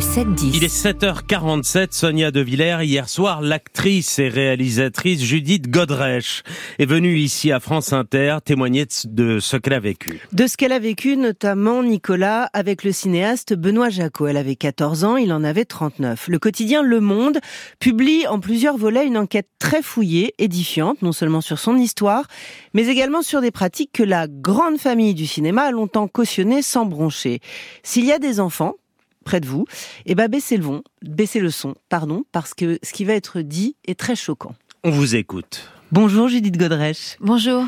[0.00, 0.52] 7-10.
[0.54, 2.78] Il est 7h47, Sonia De Villers.
[2.82, 6.42] Hier soir, l'actrice et réalisatrice Judith Godrèche
[6.78, 10.20] est venue ici à France Inter témoigner de ce qu'elle a vécu.
[10.32, 14.26] De ce qu'elle a vécu, notamment Nicolas, avec le cinéaste Benoît Jacot.
[14.26, 16.28] Elle avait 14 ans, il en avait 39.
[16.28, 17.38] Le quotidien Le Monde
[17.78, 22.24] publie en plusieurs volets une enquête très fouillée, édifiante, non seulement sur son histoire,
[22.72, 26.86] mais également sur des pratiques que la grande famille du cinéma a longtemps cautionnées sans
[26.86, 27.40] broncher.
[27.82, 28.76] S'il y a des enfants,
[29.24, 29.66] près de vous,
[30.06, 33.14] et eh ben baissez le son, baissez le son, pardon, parce que ce qui va
[33.14, 34.54] être dit est très choquant.
[34.82, 35.68] On vous écoute.
[35.92, 37.16] Bonjour Judith Godrèche.
[37.20, 37.64] Bonjour.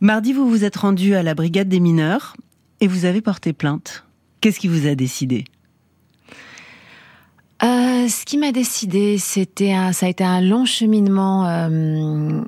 [0.00, 2.36] Mardi, vous vous êtes rendu à la brigade des mineurs
[2.80, 4.04] et vous avez porté plainte.
[4.40, 5.44] Qu'est-ce qui vous a décidé?
[7.62, 11.46] Euh, Ce qui m'a décidé, c'était ça a été un long cheminement.
[11.46, 12.42] Euh,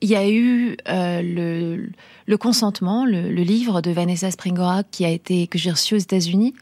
[0.00, 1.90] il y a eu euh, le,
[2.26, 5.98] le, consentement, le, le, livre de Vanessa Springora qui a été que j'ai reçu aux
[5.98, 6.54] États-Unis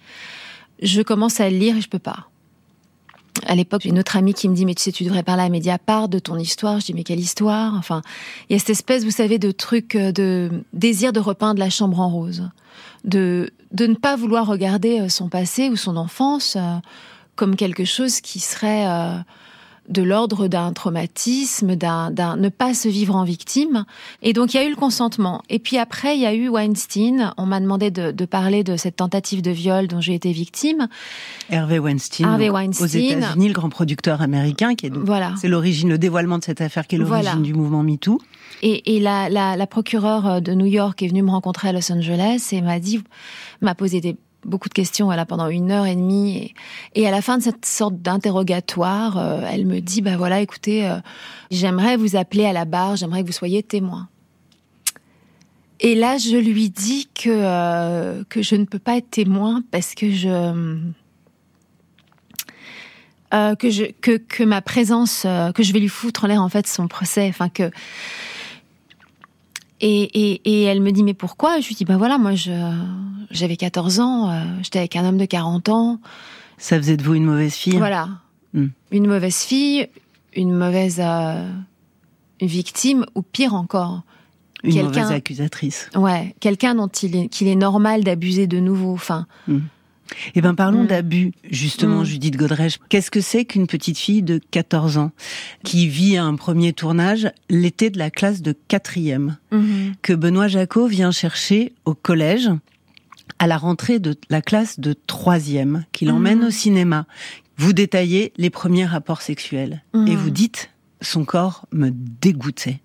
[0.82, 2.28] je commence à le lire et je peux pas.
[3.44, 5.42] À l'époque, j'ai une autre amie qui me dit mais tu sais tu devrais parler
[5.42, 6.80] à Mediapart de ton histoire.
[6.80, 7.74] Je dis mais quelle histoire?
[7.74, 8.02] Enfin,
[8.48, 11.70] il y a cette espèce, vous savez, de truc euh, de désir de repeindre la
[11.70, 12.48] chambre en rose,
[13.04, 16.76] de de ne pas vouloir regarder euh, son passé ou son enfance euh,
[17.34, 18.86] comme quelque chose qui serait
[19.88, 23.84] de l'ordre d'un traumatisme, d'un, ne pas se vivre en victime.
[24.22, 25.42] Et donc il y a eu le consentement.
[25.48, 27.32] Et puis après il y a eu Weinstein.
[27.36, 30.88] On m'a demandé de, parler de cette tentative de viol dont j'ai été victime.
[31.50, 32.26] Hervé Weinstein.
[32.26, 32.84] Hervé Weinstein.
[32.84, 35.34] Aux États-Unis, le grand producteur américain qui est donc, voilà.
[35.40, 38.20] C'est l'origine, le dévoilement de cette affaire qui est l'origine du mouvement MeToo.
[38.62, 41.92] Et, et la, la, la procureure de New York est venue me rencontrer à Los
[41.92, 43.02] Angeles et m'a dit,
[43.60, 46.54] m'a posé des beaucoup de questions elle pendant une heure et demie
[46.94, 50.86] et, à la fin de cette sorte d'interrogatoire euh, elle me dit bah voilà écoutez
[50.86, 50.96] euh,
[51.50, 54.08] j'aimerais vous appeler à la barre j'aimerais que vous soyez témoin.
[55.80, 59.94] Et là je lui dis que euh, que je ne peux pas être témoin parce
[59.94, 60.78] que je
[63.58, 66.66] que je que que ma présence que je vais lui foutre en l'air en fait
[66.66, 67.26] son procès.
[67.28, 67.70] Enfin que
[69.80, 71.60] et, et, et, elle me dit mais pourquoi?
[71.60, 72.52] Je lui dis bah voilà moi je
[73.30, 76.00] j'avais 14 ans, euh, j'étais avec un homme de 40 ans.
[76.58, 77.76] Ça faisait de vous une mauvaise fille?
[77.76, 78.08] Voilà,
[78.54, 78.68] hmm.
[78.90, 79.88] une mauvaise fille,
[80.34, 81.50] une mauvaise euh,
[82.40, 84.02] victime ou pire encore.
[84.64, 85.90] Une mauvaise accusatrice.
[85.94, 88.92] Ouais, quelqu'un dont il est, qu'il est normal d'abuser de nouveau.
[88.92, 89.58] Enfin, hmm.
[90.34, 90.88] Eh ben parlons mm.
[90.88, 92.04] d'abus, justement, mm.
[92.04, 92.78] Judith Godrèche.
[92.88, 95.12] Qu'est-ce que c'est qu'une petite fille de 14 ans
[95.64, 99.94] qui vit un premier tournage l'été de la classe de quatrième, mm-hmm.
[100.02, 102.50] que Benoît Jacot vient chercher au collège
[103.38, 106.48] à la rentrée de la classe de troisième, qu'il emmène mm-hmm.
[106.48, 107.06] au cinéma.
[107.58, 110.14] Vous détaillez les premiers rapports sexuels et mm-hmm.
[110.16, 112.80] vous dites son corps me dégoûtait.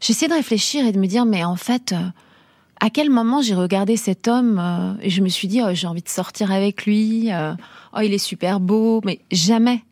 [0.00, 2.08] J'essaie de réfléchir et de me dire mais en fait euh,
[2.84, 5.86] à quel moment j'ai regardé cet homme euh, et je me suis dit, oh, j'ai
[5.86, 7.54] envie de sortir avec lui, euh,
[7.96, 9.82] oh, il est super beau, mais jamais.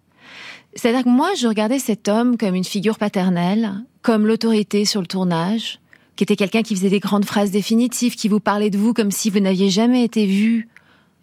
[0.75, 5.06] C'est-à-dire que moi, je regardais cet homme comme une figure paternelle, comme l'autorité sur le
[5.06, 5.81] tournage,
[6.16, 9.10] qui était quelqu'un qui faisait des grandes phrases définitives, qui vous parlait de vous comme
[9.10, 10.69] si vous n'aviez jamais été vu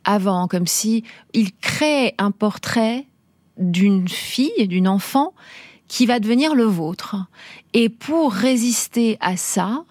[0.06, 1.04] avant, comme si
[1.34, 3.06] il crée un portrait
[3.60, 5.34] d'une fille, d'une enfant,
[5.88, 7.16] qui va devenir le vôtre.
[7.76, 9.84] Et pour résister à ça,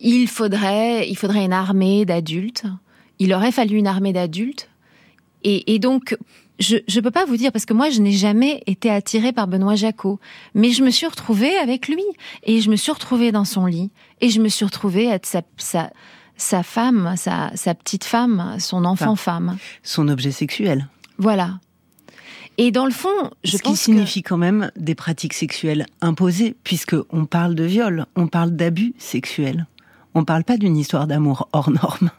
[0.00, 2.64] il faudrait, il faudrait une armée d'adultes.
[3.18, 4.68] Il aurait fallu une armée d'adultes.
[5.42, 6.16] Et, donc,
[6.58, 9.46] je ne peux pas vous dire, parce que moi, je n'ai jamais été attirée par
[9.46, 10.18] Benoît Jacot.
[10.54, 12.02] Mais je me suis retrouvée avec lui.
[12.42, 13.90] Et je me suis retrouvée dans son lit.
[14.20, 15.90] Et je me suis retrouvée être sa, sa,
[16.36, 19.56] sa femme, sa, sa petite femme, son enfant femme.
[19.82, 20.88] Son objet sexuel.
[21.18, 21.58] Voilà.
[22.58, 23.08] Et dans le fond,
[23.44, 28.04] je Ce qui signifie quand même des pratiques sexuelles imposées, puisque on parle de viol,
[28.16, 29.66] on parle d'abus sexuels.
[30.14, 32.10] On parle pas d'une histoire d'amour hors norme.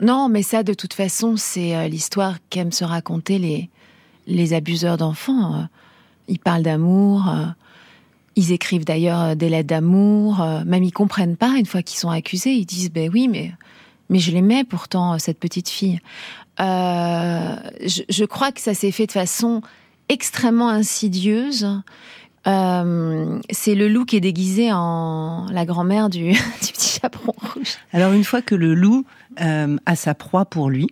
[0.00, 3.70] Non, mais ça, de toute façon, c'est euh, l'histoire qu'aiment se raconter les,
[4.26, 5.54] les abuseurs d'enfants.
[5.54, 5.64] Euh.
[6.28, 7.46] Ils parlent d'amour, euh.
[8.36, 12.52] ils écrivent d'ailleurs des lettres d'amour, même ils comprennent pas une fois qu'ils sont accusés.
[12.52, 13.52] Ils disent, ben oui, mais,
[14.10, 16.00] mais je l'aimais pourtant, cette petite fille.
[16.58, 19.62] Je, je, crois que ça s'est fait de façon
[20.08, 21.68] extrêmement insidieuse
[22.46, 27.76] euh, c'est le loup qui est déguisé en la grand-mère du, petit chaperon rouge.
[27.92, 29.04] Alors une fois que le loup
[29.40, 30.88] euh, a sa proie pour lui,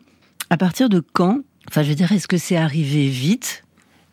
[0.50, 3.64] à partir de quand Enfin, je veux dire, est-ce que c'est arrivé vite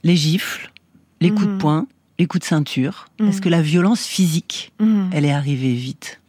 [0.04, 0.72] Les gifles,
[1.20, 1.58] les coups de mhm.
[1.58, 3.08] poing, les coups de ceinture?
[3.20, 3.30] Mhm.
[3.30, 5.10] Est-ce que la violence physique, mhm.
[5.14, 6.22] elle est arrivée vite?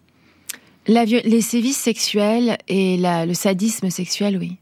[0.88, 4.56] La Les sévices sexuels et la, le sadisme sexuel, oui.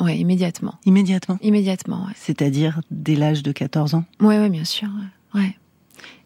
[0.00, 0.76] Oui, immédiatement.
[0.86, 4.04] Immédiatement Immédiatement, C'est-à-dire dès l'âge de 14 ans?
[4.20, 4.88] Oui, oui, bien sûr.
[5.34, 5.54] Ouais.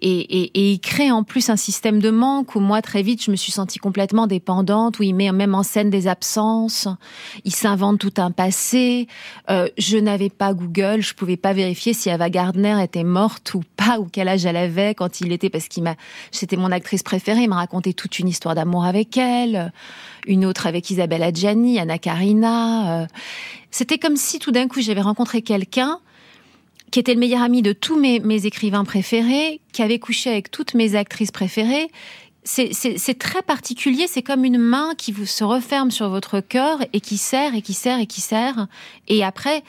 [0.07, 3.25] Et, et, et, il crée en plus un système de manque où moi très vite
[3.25, 6.89] je me suis sentie complètement dépendante, où il met même en scène des absences,
[7.45, 9.09] il s'invente tout un passé.
[9.49, 13.63] Euh, je n'avais pas Google, je pouvais pas vérifier si Ava Gardner était morte ou
[13.79, 15.95] pas, ou quel âge elle avait quand il était, parce qu'il m'a,
[16.31, 19.73] c'était mon actrice préférée, il m'a raconté toute une histoire d'amour avec elle,
[20.27, 23.01] une autre avec Isabelle Adjani, Anna Karina.
[23.01, 23.07] Euh.
[23.71, 25.99] C'était comme si tout d'un coup j'avais rencontré quelqu'un
[26.91, 30.51] qui était le meilleur ami de tous mes, mes écrivains préférés, qui avait couché avec
[30.51, 31.89] toutes mes actrices préférées.
[32.45, 37.01] C'est très particulier, c'est comme une main qui vous se referme sur votre cœur et
[37.01, 38.69] qui serre et qui serre et qui serre.
[39.09, 39.63] Et après,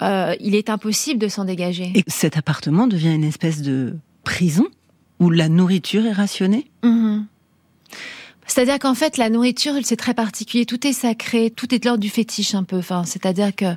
[0.00, 1.92] euh, il est impossible de s'en dégager.
[1.94, 4.66] Et cet appartement devient une espèce de prison
[5.18, 6.70] où la nourriture est rationnée?
[6.84, 7.24] Mm-hmm.
[8.46, 10.66] C'est-à-dire qu'en fait, la nourriture, c'est très particulier.
[10.66, 12.78] Tout est sacré, tout est de l'ordre du fétiche un peu.
[12.78, 13.76] Enfin, c'est-à-dire que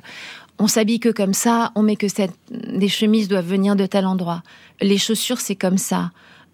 [0.58, 4.06] on s'habille que comme ça, on met que cette, des chemises doivent venir de tel
[4.06, 4.42] endroit.
[4.80, 6.10] Les chaussures, c'est comme ça.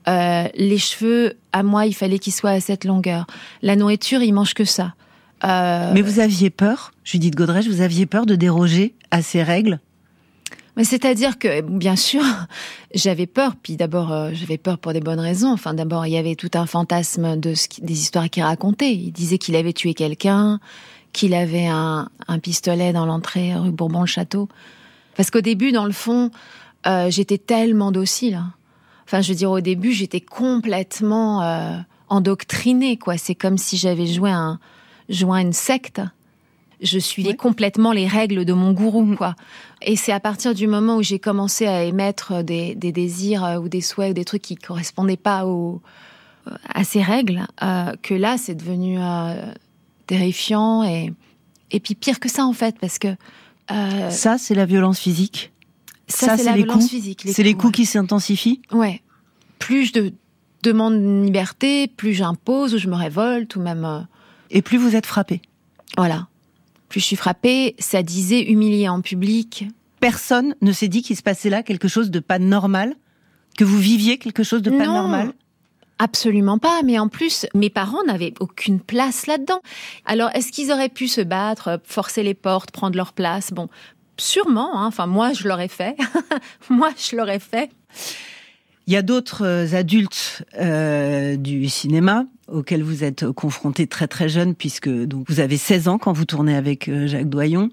[0.08, 3.26] Euh, les cheveux, à moi, il fallait qu'ils soient à cette longueur.
[3.62, 4.94] La nourriture, il mange que ça.
[5.44, 5.92] Euh...
[5.92, 9.80] Mais vous aviez peur, Judith Godrèche, vous aviez peur de déroger à ces règles?
[10.76, 12.22] Mais c'est-à-dire que, bien sûr,
[12.94, 13.54] j'avais peur.
[13.62, 15.52] Puis d'abord, euh, j'avais peur pour des bonnes raisons.
[15.52, 18.92] Enfin, d'abord, il y avait tout un fantasme de ce des histoires qu'il racontait.
[18.92, 20.60] Il disait qu'il avait tué quelqu'un,
[21.12, 24.48] qu'il avait un, un, pistolet dans l'entrée rue Bourbon-le-Château.
[25.16, 26.30] Parce qu'au début, dans le fond,
[26.86, 28.42] euh, j'étais tellement docile.
[29.04, 31.76] Enfin, je veux dire, au début, j'étais complètement euh,
[32.08, 33.18] endoctrinée, quoi.
[33.18, 34.58] C'est comme si j'avais joué un,
[35.08, 36.00] joué une secte.
[36.80, 39.16] Je suivais complètement les règles de mon gourou, mm.
[39.16, 39.34] quoi.
[39.82, 43.58] Et c'est à partir du moment où j'ai commencé à émettre des, des, désirs euh,
[43.58, 45.44] ou des souhaits ou des trucs qui correspondaient pas
[46.72, 48.98] à ces règles euh, que là, c'est devenu
[50.10, 51.12] terrifiant et,
[51.70, 53.14] et puis pire que ça en fait parce que
[53.70, 55.52] euh, ça c'est la violence physique.
[56.08, 56.90] Ça, c'est la les violence coups.
[56.90, 57.22] physique.
[57.24, 58.60] C'est les coups qui s'intensifient.
[58.72, 59.00] Ouais.
[59.60, 60.12] Plus je de,
[60.64, 63.84] demande une liberté, plus j'impose ou je me révolte ou même.
[63.84, 64.00] Euh,
[64.50, 65.40] et plus vous êtes frappé.
[65.96, 66.26] Voilà.
[66.88, 69.68] Plus je suis frappée, ça disait humilié en public.
[70.00, 72.96] Personne ne s'est dit qu'il se passait là quelque chose de pas normal,
[73.56, 74.94] que vous viviez quelque chose de pas non.
[74.94, 75.32] normal.
[76.02, 79.60] Absolument pas, mais en plus, mes parents n'avaient aucune place là-dedans.
[80.06, 83.52] Alors, est-ce qu'ils auraient pu se battre, forcer les portes, prendre leur place?
[83.52, 83.68] Bon,
[84.16, 84.78] sûrement.
[84.78, 84.86] Hein.
[84.86, 85.96] Enfin, moi, je l'aurais fait.
[86.70, 87.68] moi, je l'aurais fait.
[88.86, 94.54] Il y a d'autres adultes euh, du cinéma auxquels vous êtes confrontés très très jeunes,
[94.54, 97.68] puisque donc vous avez 16 ans quand vous tournez avec euh, Jacques Doyon.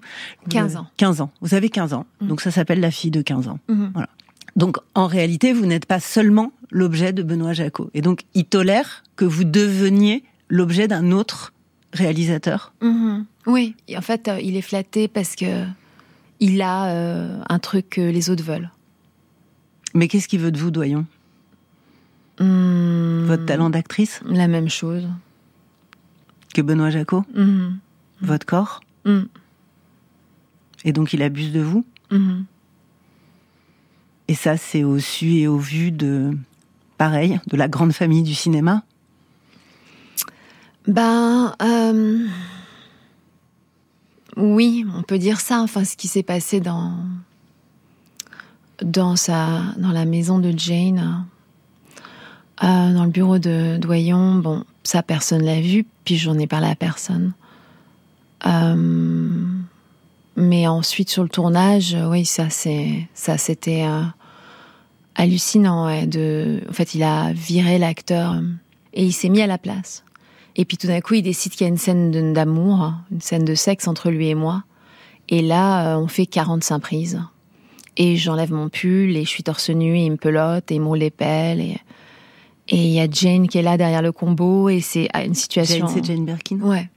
[0.50, 0.86] 15 ans.
[0.98, 1.30] 15 ans.
[1.40, 2.04] Vous avez 15 ans.
[2.20, 2.26] Mmh.
[2.28, 3.58] Donc ça s'appelle La fille de 15 ans.
[3.68, 3.86] Mmh.
[3.94, 4.10] Voilà.
[4.58, 7.90] Donc en réalité, vous n'êtes pas seulement l'objet de Benoît Jacot.
[7.94, 11.52] Et donc il tolère que vous deveniez l'objet d'un autre
[11.92, 12.72] réalisateur.
[12.82, 13.20] Mmh.
[13.46, 15.64] Oui, et en fait, euh, il est flatté parce que
[16.40, 18.70] il a euh, un truc que les autres veulent.
[19.94, 21.06] Mais qu'est-ce qu'il veut de vous, Doyon?
[22.40, 23.26] Mmh.
[23.26, 24.20] Votre talent d'actrice?
[24.26, 25.08] La même chose.
[26.52, 27.24] Que Benoît Jacot?
[27.32, 27.76] Mmh.
[28.22, 28.80] Votre corps?
[29.04, 29.22] Mmh.
[30.84, 31.84] Et donc il abuse de vous?
[34.28, 36.36] Et ça, c'est au su et au vu de,
[36.98, 38.82] pareil, de la grande famille du cinéma?
[40.86, 42.26] Ben, euh...
[44.36, 45.60] oui, on peut dire ça.
[45.60, 46.94] Enfin, ce qui s'est passé dans
[48.82, 51.26] dans sa dans la maison de Jane,
[52.62, 54.36] euh, dans le bureau de Doyon.
[54.36, 57.32] Bon, ça personne l'a vu, puis j'en ai parlé à personne.
[58.46, 59.46] Euh...
[60.36, 63.84] Mais ensuite sur le tournage, oui, ça c'est ça c'était
[65.18, 65.84] hallucinant.
[65.84, 68.40] Ouais, de, en fait, il a viré l'acteur
[68.94, 70.04] et il s'est mis à la place.
[70.56, 73.44] Et puis tout d'un coup, il décide qu'il y a une scène d'amour, une scène
[73.44, 74.64] de sexe entre lui et moi.
[75.28, 77.22] Et là, euh, on fait 45 prises.
[77.98, 80.80] Et j'enlève mon pull et je suis torse nu et il me pelote et il
[80.80, 81.60] me roule les pelles.
[81.60, 81.76] Et
[82.68, 85.86] et il y a Jane qui est là derrière le combo et c'est une situation.
[85.86, 86.60] Jane, c'est Jane Birkin.
[86.60, 86.88] Ouais.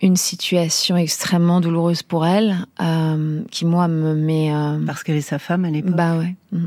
[0.00, 4.54] Une situation extrêmement douloureuse pour elle, euh, qui moi me met.
[4.54, 4.78] Euh...
[4.84, 5.96] Parce qu'elle est sa femme à l'époque.
[5.96, 6.34] Bah ouais.
[6.52, 6.66] Mm.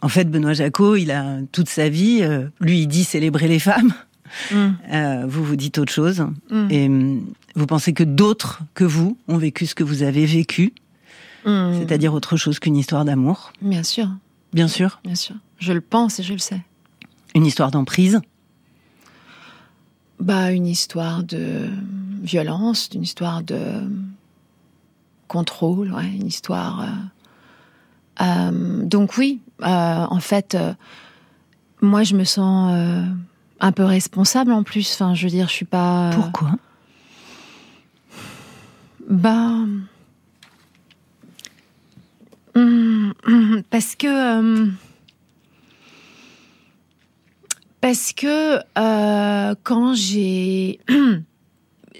[0.00, 3.60] En fait, Benoît Jacot, il a toute sa vie, euh, lui, il dit célébrer les
[3.60, 3.94] femmes.
[4.50, 4.68] Mm.
[4.92, 6.26] Euh, vous vous dites autre chose.
[6.50, 6.66] Mm.
[6.70, 6.90] Et
[7.54, 10.72] vous pensez que d'autres que vous ont vécu ce que vous avez vécu,
[11.44, 11.78] Mm.
[11.78, 13.52] c'est-à-dire autre chose qu'une histoire d'amour?
[13.60, 14.08] Bien sûr.
[14.52, 15.00] Bien sûr.
[15.04, 15.34] Bien sûr.
[15.58, 16.60] Je le pense et je le sais.
[17.34, 18.20] Une histoire d'emprise?
[20.20, 21.68] Bah, une histoire de
[22.22, 23.58] violence, une histoire de
[25.26, 26.82] contrôle, ouais, une histoire.
[26.82, 26.86] Euh...
[28.22, 30.56] Euh, donc oui, euh, en fait,
[31.80, 32.72] moi je me sens
[33.60, 34.92] un peu responsable en plus.
[34.94, 36.10] Enfin, je veux dire, je suis pas.
[36.14, 36.52] Pourquoi?
[39.08, 39.64] Bah.
[42.54, 43.12] hum,
[43.70, 44.70] Parce que.
[47.80, 48.60] parce que
[49.64, 50.80] quand j'ai.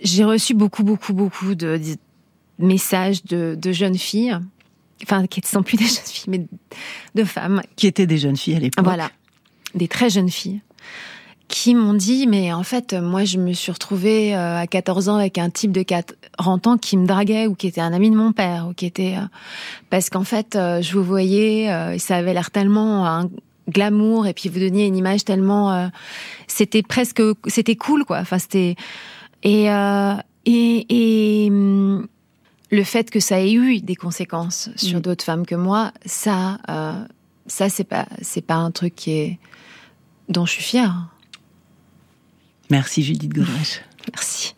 [0.02, 1.79] j'ai reçu beaucoup, beaucoup, beaucoup de,
[2.59, 4.38] messages de, jeunes filles,
[5.03, 6.47] enfin, qui ne sont plus des jeunes filles, mais
[7.15, 7.63] de femmes.
[7.77, 8.85] Qui étaient des jeunes filles à l'époque.
[8.85, 9.11] Voilà,
[9.75, 10.61] des très jeunes filles,
[11.53, 15.17] qui m'ont dit, mais en fait, moi, je me suis retrouvée euh, à 14 ans
[15.17, 18.17] avec un type de 40 ans qui me draguait, ou qui était un ami de
[18.17, 19.17] mon père, ou qui était...
[19.19, 19.27] Euh,
[19.91, 23.07] parce qu'en fait, euh, je vous voyais, ça avait l'air tellement...
[23.07, 23.31] un
[23.71, 25.89] glamour et puis vous donniez une image tellement
[26.49, 28.75] c'était presque c'était cool quoi enfin c'était
[29.45, 29.67] et,
[30.45, 32.09] et, et hum,
[32.73, 35.02] le fait que ça ait eu des conséquences sur mm.
[35.02, 37.05] d'autres femmes que moi, ça, euh,
[37.47, 39.38] ça c'est pas, c'est pas un truc qui est
[40.29, 41.09] dont je suis fière.
[42.71, 43.83] Merci Judith Godrèche.
[44.12, 44.55] Merci.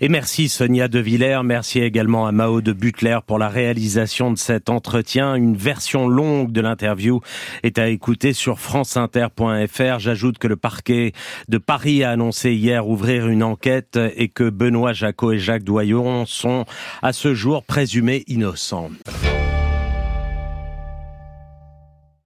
[0.00, 4.36] Et merci Sonia De Villers, merci également à Mao de Butler pour la réalisation de
[4.36, 5.34] cet entretien.
[5.34, 7.20] Une version longue de l'interview
[7.62, 9.98] est à écouter sur franceinter.fr.
[9.98, 11.12] J'ajoute que le parquet
[11.48, 16.26] de Paris a annoncé hier ouvrir une enquête et que Benoît Jacot et Jacques Doyon
[16.26, 16.66] sont
[17.00, 18.90] à ce jour présumés innocents.